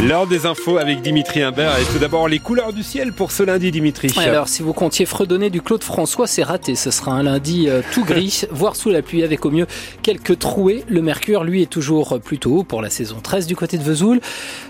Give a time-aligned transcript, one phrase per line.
[0.00, 3.42] L'heure des infos avec Dimitri Imbert et tout d'abord les couleurs du ciel pour ce
[3.42, 4.10] lundi Dimitri.
[4.18, 7.82] alors si vous comptiez fredonner du Claude François c'est raté, ce sera un lundi euh,
[7.92, 9.66] tout gris, voire sous la pluie avec au mieux
[10.02, 10.82] quelques trouées.
[10.88, 14.20] Le mercure lui est toujours plutôt haut pour la saison 13 du côté de Vesoul.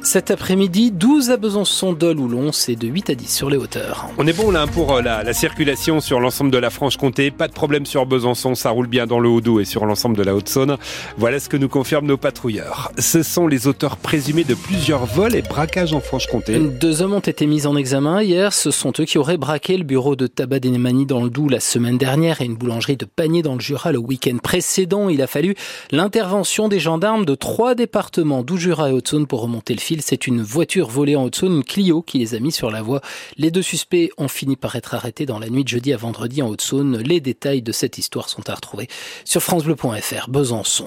[0.03, 3.57] Cet après-midi 12 à Besançon, Dole ou Lons c'est de 8 à 10 sur les
[3.57, 4.09] hauteurs.
[4.19, 7.49] On est bon là pour euh, la, la circulation sur l'ensemble de la Franche-Comté, pas
[7.49, 10.35] de problème sur Besançon, ça roule bien dans le Haut-Doubs et sur l'ensemble de la
[10.35, 10.77] Haute-Saône.
[11.17, 12.93] Voilà ce que nous confirment nos patrouilleurs.
[12.99, 16.59] Ce sont les auteurs présumés de plusieurs vols et braquages en Franche-Comté.
[16.59, 18.53] Deux hommes ont été mis en examen hier.
[18.53, 21.61] Ce sont eux qui auraient braqué le bureau de tabac d'Enemani dans le Doubs la
[21.61, 25.09] semaine dernière et une boulangerie de Panier dans le Jura le week-end précédent.
[25.09, 25.55] Il a fallu
[25.93, 30.03] l'intervention des gendarmes de trois départements, Doubs, Jura et Haute-Saône pour remonter le fil.
[30.03, 33.01] C'est une voiture volée en Haute-Saône, une Clio, qui les a mis sur la voie.
[33.37, 36.43] Les deux suspects ont fini par être arrêtés dans la nuit de jeudi à vendredi
[36.43, 36.99] en Haute-Saône.
[36.99, 38.89] Les détails de cette histoire sont à retrouver
[39.25, 40.29] sur francebleu.fr.
[40.29, 40.87] Besançon.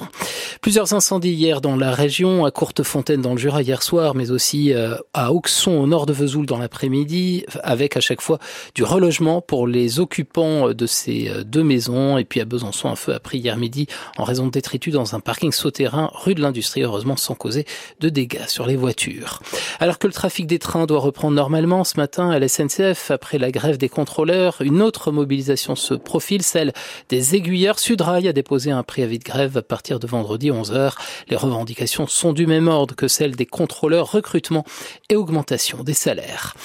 [0.66, 4.74] Plusieurs incendies hier dans la région, à Courtefontaine dans le Jura hier soir, mais aussi
[4.74, 8.40] euh, à Auxon au nord de Vesoul dans l'après-midi, avec à chaque fois
[8.74, 12.18] du relogement pour les occupants de ces euh, deux maisons.
[12.18, 13.86] Et puis à Besançon, un feu a pris hier midi
[14.18, 17.66] en raison de détritus dans un parking souterrain rue de l'Industrie, heureusement sans causer
[18.00, 19.44] de dégâts sur les voitures.
[19.80, 23.38] Alors que le trafic des trains doit reprendre normalement ce matin à la SNCF, après
[23.38, 26.74] la grève des contrôleurs, une autre mobilisation se profile, celle
[27.10, 27.78] des aiguilleurs.
[27.78, 30.94] Sudrail a déposé un préavis de grève à partir de vendredi 11h.
[31.30, 34.66] Les revendications sont du même ordre que celles des contrôleurs, recrutement
[35.10, 36.56] et augmentation des salaires.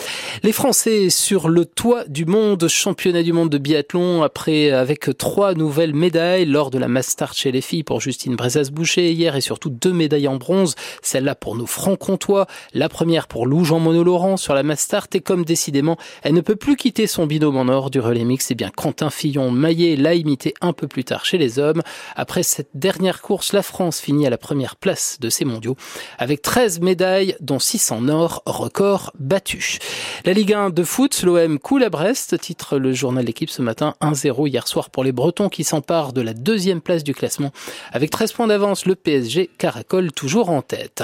[0.42, 5.54] Les Français sur le toit du monde, championnat du monde de biathlon, après avec trois
[5.54, 9.70] nouvelles médailles lors de la Mastart chez les filles pour Justine Brezas-Boucher hier et surtout
[9.70, 14.36] deux médailles en bronze, celle-là pour nos francs-comtois, la première pour Lou Jean Monod Laurent
[14.36, 17.90] sur la Mastart et comme décidément elle ne peut plus quitter son binôme en or
[17.90, 21.24] du relais mix, et eh bien Quentin Fillon Maillet l'a imité un peu plus tard
[21.24, 21.82] chez les hommes.
[22.16, 25.76] Après cette dernière course, la France finit à la première place de ces mondiaux
[26.18, 29.78] avec 13 médailles dont 6 en or, record battu.
[30.26, 33.94] La Ligue 1 de foot, l'OM coule à Brest, titre le journal L'équipe ce matin
[34.02, 37.52] 1-0 hier soir pour les Bretons qui s'emparent de la deuxième place du classement.
[37.92, 41.02] Avec 13 points d'avance, le PSG caracole toujours en tête.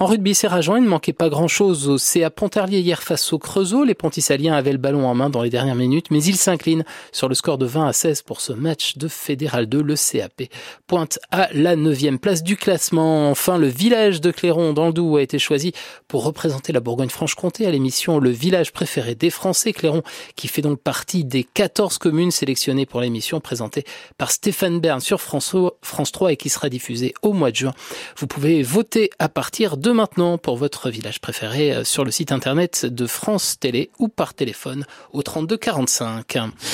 [0.00, 3.38] En rugby, c'est rageant, il ne manquait pas grand-chose au CA Pontarlier hier face au
[3.38, 3.84] Creusot.
[3.84, 7.28] Les Pontisaliens avaient le ballon en main dans les dernières minutes, mais ils s'inclinent sur
[7.28, 9.82] le score de 20 à 16 pour ce match de Fédéral 2.
[9.82, 10.50] Le CAP
[10.86, 11.76] pointe à la
[12.18, 13.30] place du classement.
[13.30, 15.72] Enfin, le village de Cléron dans le Doubs a été choisi
[16.08, 20.02] pour représenter la Bourgogne-Franche-Comté à l'émission Le village préféré des Français, Cléron,
[20.36, 23.84] qui fait donc partie des 14 communes sélectionnées pour l'émission présentée
[24.18, 27.74] par Stéphane Bern sur France, France 3 et qui sera diffusée au mois de juin.
[28.16, 32.32] Vous pouvez voter à partir de maintenant pour votre village préféré euh, sur le site
[32.32, 36.36] internet de France Télé ou par téléphone au 32 45.